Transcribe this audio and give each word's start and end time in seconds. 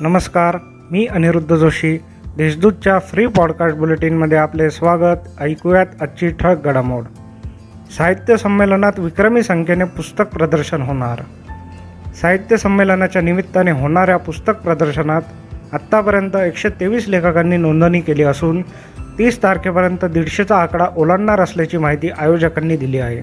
नमस्कार 0.00 0.56
मी 0.90 1.06
अनिरुद्ध 1.06 1.56
जोशी. 1.56 1.98
देशदूतच्या 2.36 2.98
फ्री 2.98 3.26
पॉडकास्ट 3.26 3.76
बुलेटिनमध्ये 3.76 4.38
आपले 4.38 4.70
स्वागत. 4.70 5.16
ऐकूयात 5.40 5.86
आजची 6.02 6.28
ठळक 6.28 6.64
घडामोड. 6.64 7.04
साहित्य 7.98 8.36
संमेलनात 8.36 8.92
विक्रमी 8.98 9.42
संख्येने 9.42 9.84
पुस्तक 9.84 10.24
प्रदर्शन 10.32 10.82
होणार. 10.82 11.22
साहित्य 12.22 12.56
संमेलनाच्या 12.56 13.22
निमित्ताने 13.22 13.70
होणाऱ्या 13.70 14.16
पुस्तक 14.16 14.52
प्रदर्शनात 14.64 15.22
आत्तापर्यंत 15.72 16.36
एकशे 16.36 16.68
तेवीस 16.68 17.08
लेखकांनी 17.08 17.56
नोंदणी 17.56 18.00
केली 18.00 18.22
असून 18.22 18.62
तीस 19.18 19.42
तारखेपर्यंत 19.42 20.04
दीडशेचा 20.04 20.56
आकडा 20.56 20.86
ओलांडणार 20.96 21.40
असल्याची 21.40 21.78
माहिती 21.78 22.08
आयोजकांनी 22.18 22.76
दिली 22.76 22.98
आहे. 22.98 23.22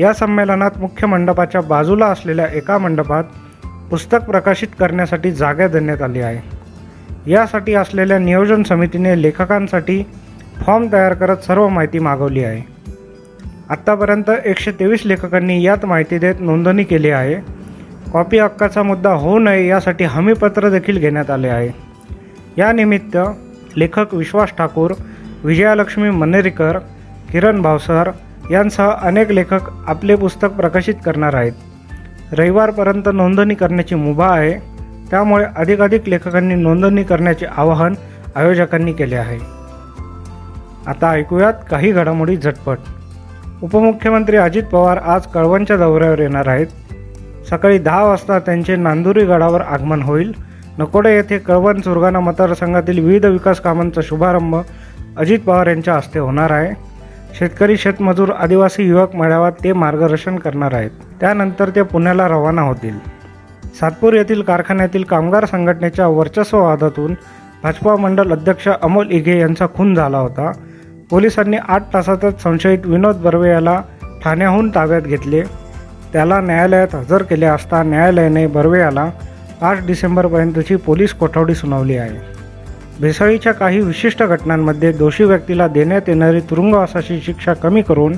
या 0.00 0.12
संमेलनात 0.12 0.70
मुख्य 0.76 1.06
मंडपाच्या 1.06 1.60
बाजूला 1.60 2.06
असलेल्या 2.06 2.46
एका 2.46 2.78
मंडपात 2.78 3.24
पुस्तक 3.90 4.18
प्रकाशित 4.22 4.68
करण्यासाठी 4.78 5.32
जागा 5.32 5.68
देण्यात 5.68 6.02
आली 6.02 6.20
आहे. 6.20 6.40
यासाठी 7.30 7.74
असलेल्या 7.74 8.18
नियोजन 8.18 8.62
समितीने 8.62 9.22
लेखकांसाठी 9.22 10.02
फॉर्म 10.66 10.86
तयार 10.92 11.14
करत 11.14 11.36
सर्व 11.36 11.68
माहिती 11.68 11.98
मागवली 11.98 12.44
आहे. 12.44 12.62
आत्तापर्यंत 13.70 14.30
एकशे 14.44 14.70
तेवीस 14.70 15.00
लेखकांनी 15.04 15.62
यात 15.62 15.86
माहिती 15.86 16.18
देत 16.18 16.34
नोंदणी 16.40 16.84
केली 16.84 17.10
आहे. 17.10 17.34
कॉपी 18.12 18.38
हक्काचा 18.38 18.82
मुद्दा 18.82 19.10
होऊ 19.10 19.38
नये 19.38 19.66
यासाठी 19.66 20.04
हमीपत्र 20.04 20.70
देखील 20.70 20.98
घेण्यात 20.98 21.30
आले 21.30 21.48
आहे. 21.48 21.70
यानिमित्त 22.58 23.16
लेखक 23.76 24.14
विश्वास 24.14 24.50
ठाकूर 24.58 24.92
विजयालक्ष्मी 25.44 26.10
मनेरीकर 26.10 26.78
किरण 27.32 27.62
भावसर 27.62 28.10
यांसह 28.50 28.90
अनेक 28.90 29.30
लेखक 29.30 29.60
आपले 29.86 30.14
पुस्तक 30.14 30.48
प्रकाशित 30.48 30.94
करणार 31.04 31.34
आहेत. 31.34 31.52
रविवारपर्यंत 32.32 33.08
नोंदणी 33.14 33.54
करण्याची 33.54 33.94
मुभा 33.94 34.26
आहे. 34.26 34.70
त्यामुळे 35.10 35.44
अधिकाधिक 35.56 36.08
लेखकांनी 36.08 36.54
नोंदणी 36.54 37.02
करण्याचे 37.02 37.46
आवाहन 37.56 37.94
आयोजकांनी 38.34 38.92
केले 38.92 39.16
आहे. 39.16 39.38
आता 40.86 41.10
ऐकूयात 41.10 41.54
काही 41.70 41.92
घडामोडी 41.92 42.36
झटपट. 42.36 42.78
उपमुख्यमंत्री 43.62 44.36
अजित 44.36 44.62
पवार 44.62 44.96
आज 44.96 45.26
कळवणच्या 45.26 45.76
दौऱ्यावर 45.76 46.18
येणार 46.18 46.48
आहेत. 46.48 46.66
सकाळी 47.50 47.78
दहा 47.78 48.02
वाजता 48.02 48.38
त्यांचे 48.38 48.76
नांदुरी 48.76 49.24
गडावर 49.24 49.60
आगमन 49.60 50.02
होईल. 50.02 50.32
नकोडे 50.78 51.16
येथे 51.16 51.38
कळवण 51.38 51.80
सुरगाणा 51.80 52.20
मतदारसंघातील 52.20 52.98
विविध 52.98 53.26
विकास 53.26 53.60
कामांचा 53.60 54.00
शुभारंभ 54.04 54.56
अजित 55.16 55.38
पवार 55.38 55.66
यांच्या 55.66 55.94
हस्ते 55.94 56.18
होणार 56.18 56.50
आहे. 56.50 56.89
शेतकरी 57.38 57.76
शेतमजूर 57.76 58.28
आदिवासी 58.28 58.82
युवक 58.82 59.14
मेळाव्यात 59.14 59.52
ते 59.64 59.72
मार्गदर्शन 59.72 60.36
करणार 60.36 60.74
आहेत. 60.74 60.90
त्यानंतर 61.20 61.68
ते 61.68 61.82
पुण्याला 61.82 62.28
रवाना 62.28 62.62
होतील. 62.62 62.98
सातपूर 63.80 64.12
येथील 64.12 64.42
कारखान्यातील 64.42 65.02
कामगार 65.02 65.44
संघटनेच्या 65.44 66.06
वर्चस्ववादातून 66.06 67.14
भाजपा 67.62 67.96
मंडल 67.96 68.32
अध्यक्ष 68.32 68.68
अमोल 68.68 69.10
इघे 69.10 69.38
यांचा 69.40 69.66
खून 69.74 69.94
झाला 69.94 70.18
होता. 70.18 70.52
पोलिसांनी 71.10 71.56
आठ 71.68 71.94
तासातच 71.94 72.42
संशयित 72.42 72.78
विनोद 72.84 73.16
बर्वे 73.16 73.50
याला 73.50 73.82
ठाण्याहून 74.24 74.70
ताब्यात 74.74 75.02
घेतले. 75.02 75.42
त्याला 76.12 76.40
न्यायालयात 76.40 76.94
हजर 76.94 77.22
केले 77.22 77.46
असता 77.46 77.82
न्यायालयाने 77.82 78.46
बर्वे 78.46 78.80
याला 78.80 79.10
पाच 79.60 79.86
डिसेंबरपर्यंतची 79.86 80.76
पोलीस 80.76 81.14
कोठवडी 81.14 81.54
सुनावली 81.54 81.96
आहे. 81.96 82.39
भेसळीच्या 83.00 83.52
काही 83.52 83.80
विशिष्ट 83.80 84.22
घटनांमध्ये 84.22 84.92
दोषी 84.92 85.24
व्यक्तीला 85.24 85.66
देण्यात 85.68 86.08
येणारी 86.08 86.40
तुरुंगवासाची 86.40 87.20
शिक्षा 87.20 87.52
कमी 87.54 87.82
करून 87.82 88.16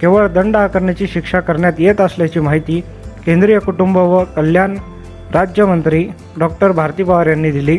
केवळ 0.00 0.26
दंड 0.28 0.56
आकारण्याची 0.56 1.06
शिक्षा 1.06 1.40
करण्यात 1.40 1.72
येत 1.78 2.00
असल्याची 2.00 2.40
माहिती 2.40 2.80
केंद्रीय 3.26 3.58
कुटुंब 3.58 3.96
व 3.96 4.22
कल्याण 4.36 4.76
राज्यमंत्री 5.34 6.06
डॉक्टर 6.38 6.72
भारती 6.72 7.02
पवार 7.02 7.26
यांनी 7.26 7.50
दिली. 7.50 7.78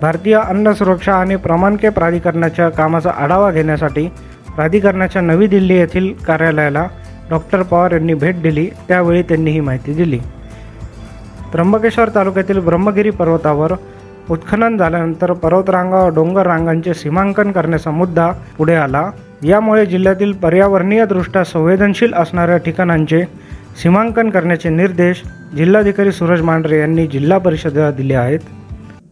भारतीय 0.00 0.34
अन्न 0.34 0.72
सुरक्षा 0.72 1.14
आणि 1.14 1.36
प्रमाणके 1.36 1.88
प्राधिकरणाच्या 1.88 2.68
कामाचा 2.68 3.10
आढावा 3.10 3.50
घेण्यासाठी 3.50 4.06
प्राधिकरणाच्या 4.56 5.22
नवी 5.22 5.46
दिल्ली 5.46 5.76
येथील 5.76 6.12
कार्यालयाला 6.26 6.86
डॉक्टर 7.30 7.62
पवार 7.62 7.92
यांनी 7.92 8.14
भेट 8.14 8.40
दिली 8.42 8.68
त्यावेळी 8.88 9.22
त्यांनी 9.22 9.50
ही 9.50 9.60
माहिती 9.60 9.92
दिली. 9.92 10.18
त्र्यंबकेश्वर 11.52 12.08
तालुक्यातील 12.08 12.58
ब्रह्मगिरी 12.60 13.10
पर्वतावर 13.10 13.72
उत्खनन 14.30 14.76
झाल्यानंतर 14.76 15.32
पर्वतरांगा 15.32 15.96
व 15.96 16.08
डोंगर 16.08 16.46
रांगांचे 16.46 16.94
सीमांकन 16.94 17.52
करण्याचा 17.52 17.90
मुद्दा 17.90 18.30
पुढे 18.58 18.74
आला. 18.74 19.10
यामुळे 19.44 19.86
जिल्ह्यातील 19.86 20.32
पर्यावरणीय 20.32 21.06
दृष्ट्या 21.06 21.44
संवेदनशील 21.44 22.14
असणाऱ्या 22.14 22.56
ठिकाणांचे 22.56 23.22
सीमांकन 23.82 24.30
करण्याचे 24.30 24.68
निर्देश 24.68 25.22
जिल्हाधिकारी 25.56 26.12
सूरज 26.12 26.42
मांढरे 26.42 26.80
यांनी 26.80 27.06
जिल्हा 27.06 27.38
परिषदेला 27.38 27.90
दिले 27.90 28.14
आहेत. 28.14 28.38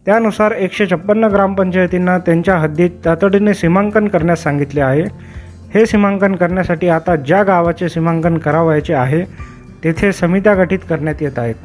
त्यानुसार 0.05 0.51
एकशे 0.51 0.85
छप्पन्न 0.85 1.23
ग्रामपंचायतींना 1.23 2.17
त्यांच्या 2.17 2.57
हद्दीत 2.57 2.89
तातडीने 3.05 3.53
सीमांकन 3.53 4.07
करण्यास 4.07 4.43
सांगितले 4.43 4.81
आहे. 4.81 5.03
हे 5.73 5.85
सीमांकन 5.85 6.35
करण्यासाठी 6.35 6.89
आता 6.89 7.15
ज्या 7.15 7.43
गावाचे 7.43 7.89
सीमांकन 7.89 8.37
करावायचे 8.37 8.93
आहे 8.93 9.21
तेथे 9.83 10.11
समित्या 10.11 10.53
गठीत 10.53 10.79
करण्यात 10.89 11.21
येत 11.21 11.39
आहेत. 11.39 11.55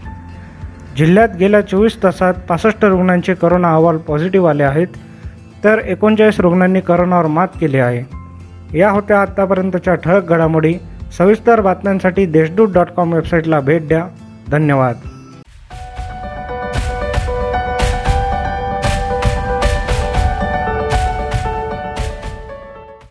जिल्ह्यात 0.97 1.29
गेल्या 1.41 1.61
चोवीस 1.61 2.03
तासात 2.03 2.35
पासष्ट 2.49 2.85
रुग्णांचे 2.85 3.35
करोना 3.35 3.71
अहवाल 3.71 3.97
पॉझिटिव्ह 3.97 4.51
आले 4.51 4.63
आहेत 4.63 4.87
तर 5.65 5.79
एकोणचाळीस 5.79 6.41
रुग्णांनी 6.41 6.81
करोनावर 6.81 7.27
मात 7.27 7.49
केली 7.61 7.79
आहे. 7.79 8.21
या 8.79 8.91
होत्या 8.91 9.23
आत्तापर्यंतच्या 9.23 9.95
ठळक 9.95 10.25
घडामोडी. 10.25 10.75
सविस्तर 11.19 11.61
बातम्यांसाठी 11.61 12.27
देशदूत 12.27 12.69
डॉट 12.75 12.87
कॉम 12.87 13.13
वेबसाईटला 13.13 13.61
भेट 13.61 13.89
द्या. 13.89 14.07
धन्यवाद. 14.51 14.95